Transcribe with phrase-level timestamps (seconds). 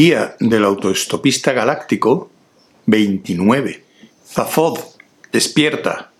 [0.00, 2.30] Guía del autoestopista galáctico
[2.86, 3.84] 29.
[4.26, 4.78] Zafod,
[5.30, 6.10] despierta.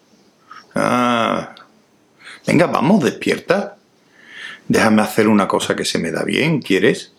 [0.74, 1.54] Ah.
[2.46, 3.78] Venga, vamos, despierta.
[4.68, 7.14] Déjame hacer una cosa que se me da bien, ¿quieres?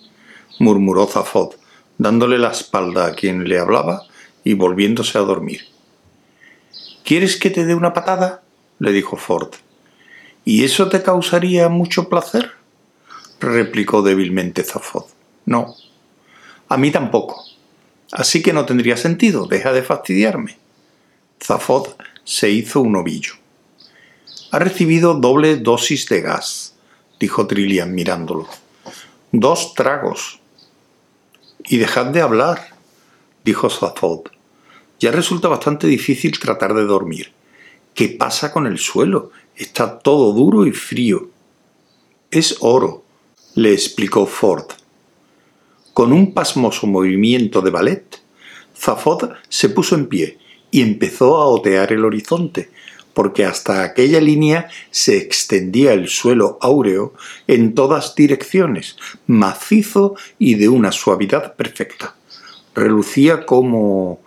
[0.60, 1.56] murmuró Zafod,
[1.98, 4.04] dándole la espalda a quien le hablaba
[4.44, 5.62] y volviéndose a dormir.
[7.04, 8.44] ¿Quieres que te dé una patada?
[8.78, 9.56] le dijo Ford.
[10.46, 12.52] ¿Y eso te causaría mucho placer?
[13.40, 15.06] replicó débilmente Zafod.
[15.48, 15.76] No,
[16.72, 17.44] a mí tampoco.
[18.14, 20.58] Así que no tendría sentido, deja de fastidiarme.
[21.44, 21.90] Zafod
[22.24, 23.34] se hizo un ovillo.
[24.52, 26.76] Ha recibido doble dosis de gas,
[27.20, 28.48] dijo Trillian mirándolo.
[29.34, 30.40] Dos tragos.
[31.66, 32.70] Y dejad de hablar,
[33.44, 34.30] dijo Zafod.
[35.02, 37.34] Ya resulta bastante difícil tratar de dormir.
[37.94, 39.32] ¿Qué pasa con el suelo?
[39.58, 41.32] Está todo duro y frío.
[42.30, 43.04] Es oro,
[43.56, 44.81] le explicó Ford.
[45.94, 48.22] Con un pasmoso movimiento de ballet,
[48.78, 50.38] Zafod se puso en pie
[50.72, 52.70] y empezó a otear el horizonte,
[53.14, 57.14] porque hasta aquella línea se extendía el suelo áureo
[57.46, 58.96] en todas direcciones,
[59.28, 62.16] macizo y de una suavidad perfecta.
[62.74, 64.22] Relucía como...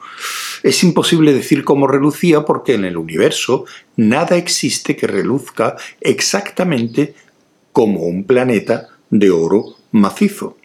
[0.62, 3.64] Es imposible decir cómo relucía porque en el universo
[3.96, 7.14] nada existe que reluzca exactamente
[7.72, 10.56] como un planeta de oro macizo.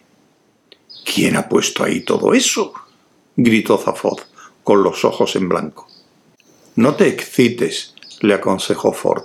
[1.04, 2.72] ¿Quién ha puesto ahí todo eso?
[3.36, 4.20] gritó Zafod,
[4.62, 5.88] con los ojos en blanco.
[6.76, 9.24] No te excites, le aconsejó Ford.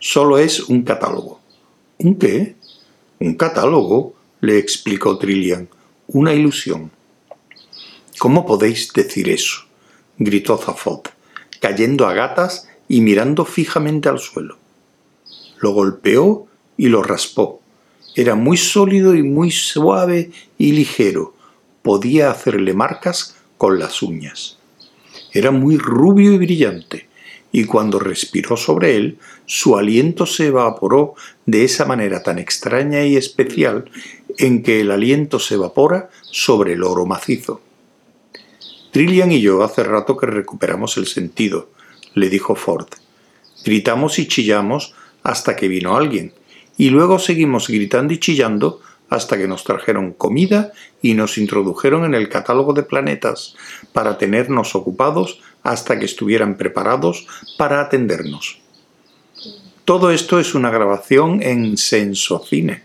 [0.00, 1.40] Solo es un catálogo.
[1.98, 2.56] ¿Un qué?
[3.18, 5.68] Un catálogo, le explicó Trillian.
[6.08, 6.90] Una ilusión.
[8.18, 9.62] ¿Cómo podéis decir eso?
[10.18, 11.02] gritó Zafod,
[11.60, 14.56] cayendo a gatas y mirando fijamente al suelo.
[15.60, 17.60] Lo golpeó y lo raspó.
[18.18, 21.36] Era muy sólido y muy suave y ligero.
[21.82, 24.58] Podía hacerle marcas con las uñas.
[25.32, 27.06] Era muy rubio y brillante,
[27.52, 31.14] y cuando respiró sobre él, su aliento se evaporó
[31.46, 33.88] de esa manera tan extraña y especial
[34.36, 37.60] en que el aliento se evapora sobre el oro macizo.
[38.90, 41.70] Trillian y yo hace rato que recuperamos el sentido,
[42.14, 42.88] le dijo Ford.
[43.64, 44.92] Gritamos y chillamos
[45.22, 46.32] hasta que vino alguien,
[46.78, 48.80] y luego seguimos gritando y chillando
[49.10, 50.72] hasta que nos trajeron comida
[51.02, 53.56] y nos introdujeron en el catálogo de planetas
[53.92, 57.26] para tenernos ocupados hasta que estuvieran preparados
[57.58, 58.60] para atendernos.
[59.84, 62.82] Todo esto es una grabación en Sensocine.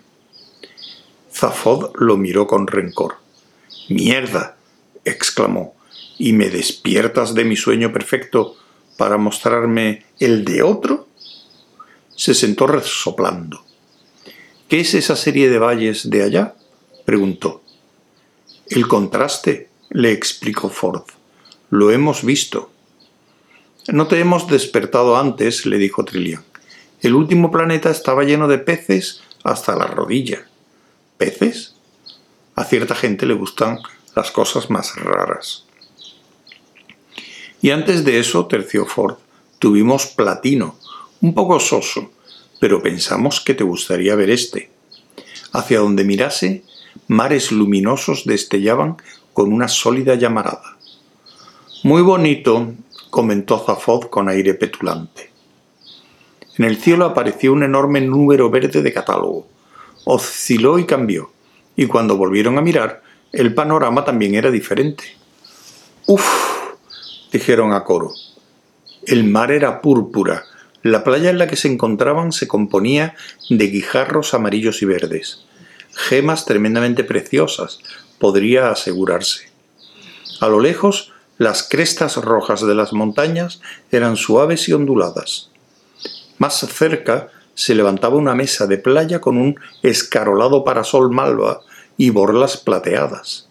[1.31, 3.17] Zafod lo miró con rencor.
[3.89, 4.55] ¡Mierda!
[5.03, 5.75] exclamó.
[6.17, 8.55] ¿Y me despiertas de mi sueño perfecto
[8.97, 11.07] para mostrarme el de otro?
[12.15, 13.65] Se sentó resoplando.
[14.73, 16.55] ¿Qué es esa serie de valles de allá?
[17.05, 17.61] preguntó.
[18.65, 21.03] El contraste, le explicó Ford.
[21.69, 22.71] Lo hemos visto.
[23.89, 26.43] No te hemos despertado antes, le dijo Trillian.
[27.03, 30.47] El último planeta estaba lleno de peces hasta la rodilla.
[31.19, 31.75] ¿Peces?
[32.55, 33.77] A cierta gente le gustan
[34.15, 35.65] las cosas más raras.
[37.61, 39.17] Y antes de eso, terció Ford,
[39.59, 40.79] tuvimos platino,
[41.21, 42.09] un poco soso,
[42.63, 44.69] pero pensamos que te gustaría ver este.
[45.51, 46.63] Hacia donde mirase,
[47.09, 48.95] mares luminosos destellaban
[49.33, 50.77] con una sólida llamarada.
[51.83, 52.71] Muy bonito,
[53.09, 55.29] comentó Zafod con aire petulante.
[56.57, 59.45] En el cielo apareció un enorme número verde de catálogo.
[60.05, 61.31] Osciló y cambió,
[61.75, 63.03] y cuando volvieron a mirar,
[63.33, 65.03] el panorama también era diferente.
[66.05, 66.25] ¡Uf!
[67.29, 68.13] dijeron a coro.
[69.05, 70.45] El mar era púrpura,
[70.83, 73.15] la playa en la que se encontraban se componía
[73.49, 75.45] de guijarros amarillos y verdes,
[75.95, 77.79] gemas tremendamente preciosas,
[78.19, 79.49] podría asegurarse.
[80.41, 83.61] A lo lejos, las crestas rojas de las montañas
[83.91, 85.49] eran suaves y onduladas.
[86.37, 91.61] Más cerca se levantaba una mesa de playa con un escarolado parasol malva
[91.97, 93.47] y borlas plateadas.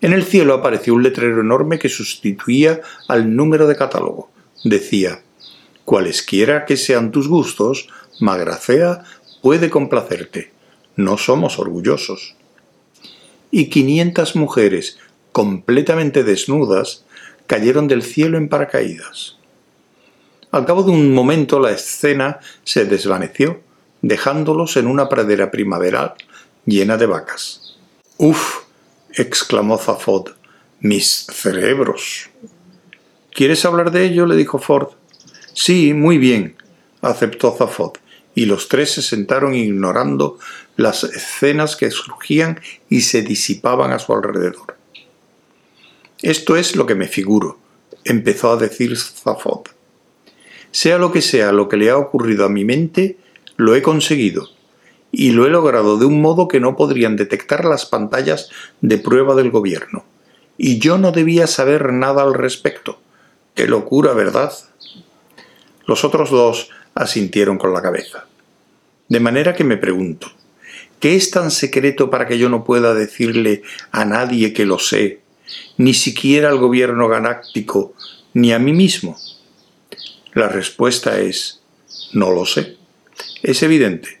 [0.00, 4.30] En el cielo apareció un letrero enorme que sustituía al número de catálogo.
[4.62, 5.23] Decía
[5.84, 7.88] Cualesquiera que sean tus gustos,
[8.20, 9.04] Magracea
[9.42, 10.52] puede complacerte.
[10.96, 12.36] No somos orgullosos.
[13.50, 14.98] Y quinientas mujeres,
[15.32, 17.04] completamente desnudas,
[17.46, 19.36] cayeron del cielo en paracaídas.
[20.50, 23.60] Al cabo de un momento la escena se desvaneció,
[24.02, 26.14] dejándolos en una pradera primaveral
[26.64, 27.76] llena de vacas.
[28.16, 28.60] ¡Uf!
[29.12, 30.30] exclamó Zafod.
[30.80, 32.28] Mis cerebros.
[33.32, 34.26] ¿Quieres hablar de ello?
[34.26, 34.90] le dijo Ford.
[35.54, 36.56] Sí, muy bien,
[37.00, 37.92] aceptó Zafod,
[38.34, 40.38] y los tres se sentaron ignorando
[40.76, 42.60] las escenas que surgían
[42.90, 44.76] y se disipaban a su alrededor.
[46.22, 47.58] Esto es lo que me figuro,
[48.02, 49.68] empezó a decir Zafod.
[50.72, 53.16] Sea lo que sea lo que le ha ocurrido a mi mente,
[53.56, 54.48] lo he conseguido,
[55.12, 59.36] y lo he logrado de un modo que no podrían detectar las pantallas de prueba
[59.36, 60.04] del gobierno.
[60.58, 62.98] Y yo no debía saber nada al respecto.
[63.54, 64.52] Qué locura, ¿verdad?
[65.86, 68.26] Los otros dos asintieron con la cabeza.
[69.08, 70.32] De manera que me pregunto,
[71.00, 75.20] ¿qué es tan secreto para que yo no pueda decirle a nadie que lo sé,
[75.76, 77.94] ni siquiera al gobierno galáctico,
[78.32, 79.18] ni a mí mismo?
[80.32, 81.60] La respuesta es,
[82.12, 82.76] no lo sé.
[83.42, 84.20] Es evidente,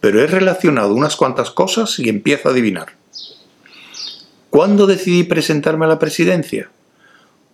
[0.00, 2.92] pero he relacionado unas cuantas cosas y empiezo a adivinar.
[4.50, 6.68] ¿Cuándo decidí presentarme a la presidencia?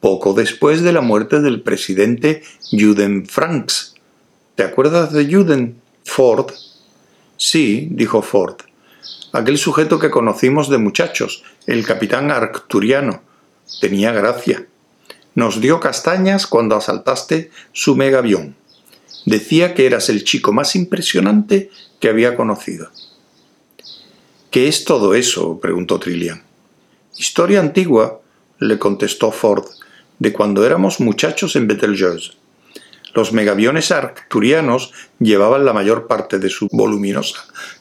[0.00, 3.94] Poco después de la muerte del presidente Juden Franks.
[4.54, 6.52] ¿Te acuerdas de Juden Ford?
[7.36, 8.56] Sí, dijo Ford.
[9.32, 13.22] Aquel sujeto que conocimos de muchachos, el capitán arcturiano.
[13.80, 14.66] Tenía gracia.
[15.34, 18.56] Nos dio castañas cuando asaltaste su megavión.
[19.26, 22.90] Decía que eras el chico más impresionante que había conocido.
[24.50, 25.60] ¿Qué es todo eso?
[25.60, 26.42] preguntó Trillian.
[27.16, 28.20] Historia antigua,
[28.58, 29.64] le contestó Ford,
[30.18, 32.32] de cuando éramos muchachos en Betelgeuse.
[33.14, 37.38] Los megaviones arcturianos llevaban la mayor parte de su voluminosa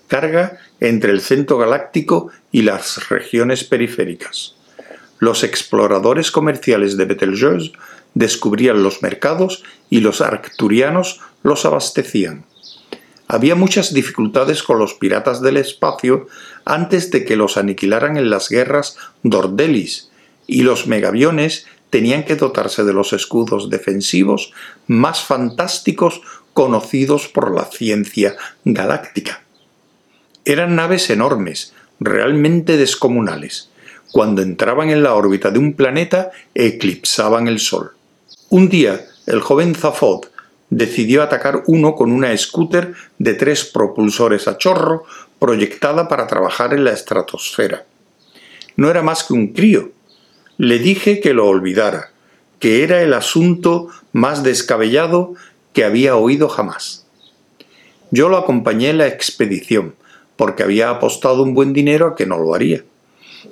[0.07, 4.57] carga entre el centro galáctico y las regiones periféricas
[5.19, 7.71] los exploradores comerciales de Betelgeuse
[8.13, 12.45] descubrían los mercados y los arcturianos los abastecían.
[13.27, 16.27] Había muchas dificultades con los piratas del espacio
[16.65, 20.09] antes de que los aniquilaran en las guerras Dordelis,
[20.49, 24.53] y los megaviones tenían que dotarse de los escudos defensivos
[24.87, 26.21] más fantásticos
[26.53, 28.35] conocidos por la ciencia
[28.65, 29.43] galáctica.
[30.43, 33.69] Eran naves enormes, realmente descomunales,
[34.11, 37.91] cuando entraban en la órbita de un planeta, eclipsaban el Sol.
[38.49, 40.27] Un día, el joven Zafod
[40.69, 45.05] decidió atacar uno con una scooter de tres propulsores a chorro
[45.39, 47.85] proyectada para trabajar en la estratosfera.
[48.75, 49.91] No era más que un crío.
[50.57, 52.11] Le dije que lo olvidara,
[52.59, 55.33] que era el asunto más descabellado
[55.73, 57.05] que había oído jamás.
[58.09, 59.95] Yo lo acompañé en la expedición,
[60.35, 62.83] porque había apostado un buen dinero a que no lo haría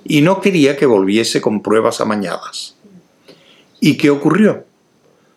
[0.04, 2.76] y no quería que volviese con pruebas amañadas.
[3.80, 4.66] ¿Y qué ocurrió?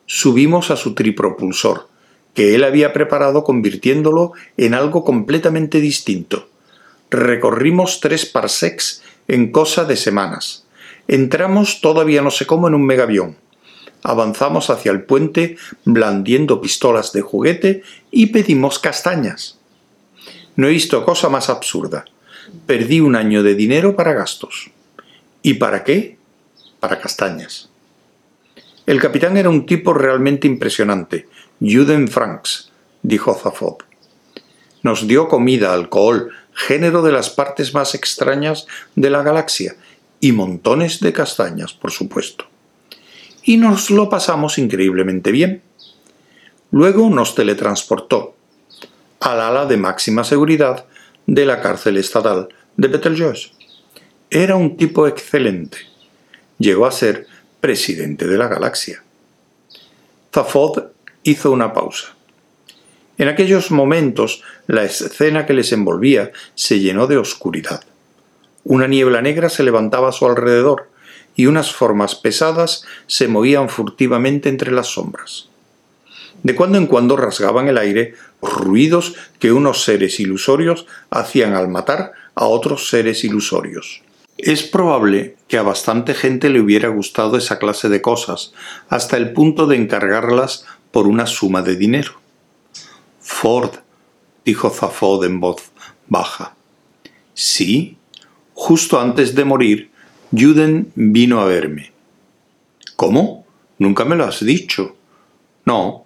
[0.07, 1.89] Subimos a su tripropulsor,
[2.35, 6.49] que él había preparado convirtiéndolo en algo completamente distinto.
[7.11, 10.65] Recorrimos tres parsecs en cosa de semanas.
[11.09, 13.37] Entramos todavía no sé cómo en un megavión.
[14.03, 19.59] Avanzamos hacia el puente blandiendo pistolas de juguete y pedimos castañas.
[20.55, 22.05] No he visto cosa más absurda
[22.67, 24.71] perdí un año de dinero para gastos.
[25.43, 26.19] ¿Y para qué?
[26.81, 27.69] Para castañas.
[28.87, 31.29] El capitán era un tipo realmente impresionante,
[31.61, 32.71] Juden Franks,
[33.03, 33.79] dijo Zafod.
[34.83, 39.77] Nos dio comida, alcohol, género de las partes más extrañas de la galaxia,
[40.21, 42.47] y montones de castañas, por supuesto.
[43.43, 45.63] Y nos lo pasamos increíblemente bien.
[46.71, 48.37] Luego nos teletransportó
[49.21, 50.87] al ala de máxima seguridad
[51.27, 53.53] de la cárcel estatal de Betelgeuse.
[54.31, 55.79] Era un tipo excelente.
[56.59, 57.27] Llegó a ser
[57.61, 59.03] presidente de la galaxia.
[60.33, 60.85] Zafod
[61.23, 62.15] hizo una pausa.
[63.17, 67.83] En aquellos momentos la escena que les envolvía se llenó de oscuridad.
[68.65, 70.89] Una niebla negra se levantaba a su alrededor
[71.35, 75.49] y unas formas pesadas se movían furtivamente entre las sombras.
[76.43, 82.13] De cuando en cuando rasgaban el aire ruidos que unos seres ilusorios hacían al matar
[82.35, 84.03] a otros seres ilusorios.
[84.37, 88.53] Es probable que a bastante gente le hubiera gustado esa clase de cosas,
[88.89, 92.13] hasta el punto de encargarlas por una suma de dinero.
[93.21, 93.71] Ford,
[94.45, 95.71] dijo Zafod en voz
[96.07, 96.55] baja.
[97.35, 97.98] Sí,
[98.69, 99.91] justo antes de morir,
[100.31, 101.91] Juden vino a verme.
[102.97, 103.47] ¿Cómo?
[103.79, 104.95] Nunca me lo has dicho.
[105.65, 106.05] No,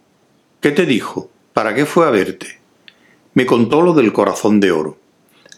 [0.60, 1.28] ¿Qué te dijo?
[1.54, 2.60] ¿Para qué fue a verte?
[3.34, 4.96] Me contó lo del corazón de oro.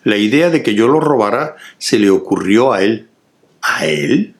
[0.03, 3.11] La idea de que yo lo robara se le ocurrió a él.
[3.61, 4.35] ¿A él?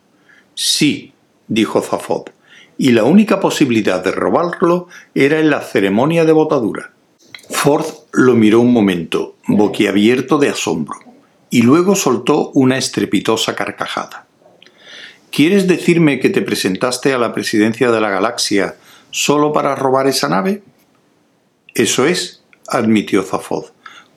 [0.55, 1.13] Sí,
[1.49, 2.31] dijo Zafod,
[2.79, 6.95] y la única posibilidad de robarlo era en la ceremonia de botadura.
[7.51, 10.97] Ford lo miró un momento, boquiabierto de asombro,
[11.55, 14.27] y luego soltó una estrepitosa carcajada.
[15.31, 18.75] ¿Quieres decirme que te presentaste a la presidencia de la galaxia
[19.13, 20.65] solo para robar esa nave?
[21.73, 23.67] Eso es, admitió Zafod,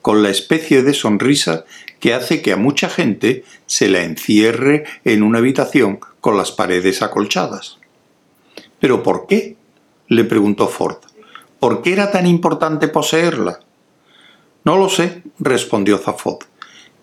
[0.01, 1.65] con la especie de sonrisa
[1.99, 7.03] que hace que a mucha gente se la encierre en una habitación con las paredes
[7.03, 7.77] acolchadas.
[8.79, 9.57] ¿Pero por qué?
[10.07, 10.97] le preguntó Ford.
[11.59, 13.59] ¿Por qué era tan importante poseerla?
[14.63, 16.39] No lo sé, respondió Zafod.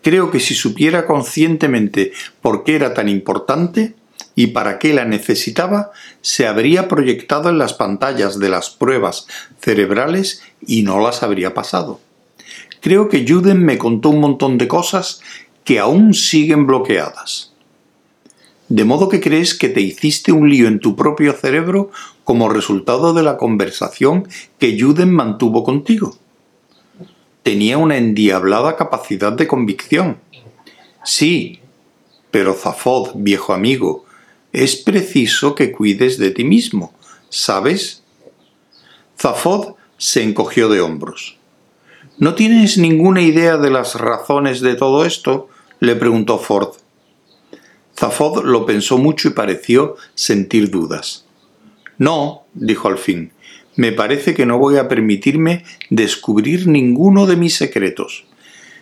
[0.05, 3.95] Creo que si supiera conscientemente por qué era tan importante
[4.35, 5.89] y para qué la necesitaba,
[6.21, 9.25] se habría proyectado en las pantallas de las pruebas
[9.59, 12.01] cerebrales y no las habría pasado.
[12.81, 15.21] Creo que Juden me contó un montón de cosas
[15.63, 17.53] que aún siguen bloqueadas.
[18.69, 21.89] ¿De modo que crees que te hiciste un lío en tu propio cerebro
[22.23, 24.27] como resultado de la conversación
[24.59, 26.15] que Juden mantuvo contigo?
[27.45, 30.17] Tenía una endiablada capacidad de convicción.
[31.03, 31.59] Sí,
[32.31, 34.03] pero Zafod, viejo amigo,
[34.51, 36.95] es preciso que cuides de ti mismo,
[37.29, 38.01] ¿sabes?
[39.19, 41.37] Zafod se encogió de hombros.
[42.17, 45.47] ¿No tienes ninguna idea de las razones de todo esto?
[45.79, 46.73] le preguntó Ford.
[47.95, 51.25] Zafod lo pensó mucho y pareció sentir dudas.
[51.99, 53.33] No, dijo al fin,
[53.75, 58.25] me parece que no voy a permitirme descubrir ninguno de mis secretos.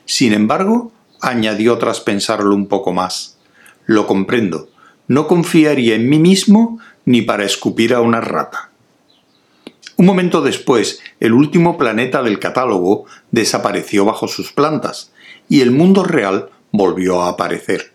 [0.06, 3.38] Sin embargo, añadió tras pensarlo un poco más,
[3.86, 4.70] lo comprendo,
[5.08, 8.70] no confiaría en mí mismo ni para escupir a una rata.
[9.96, 15.12] Un momento después, el último planeta del catálogo desapareció bajo sus plantas
[15.50, 17.94] y el mundo real volvió a aparecer.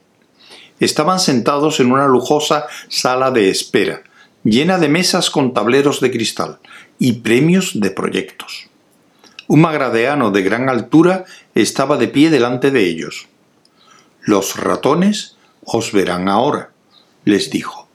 [0.80, 4.02] Estaban sentados en una lujosa sala de espera,
[4.44, 6.60] llena de mesas con tableros de cristal
[6.98, 8.68] y premios de proyectos.
[9.46, 11.24] Un magradeano de gran altura
[11.54, 13.28] estaba de pie delante de ellos.
[14.20, 16.70] Los ratones os verán ahora,
[17.24, 17.87] les dijo.